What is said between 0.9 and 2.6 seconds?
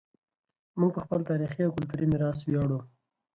په خپل تاریخي او کلتوري میراث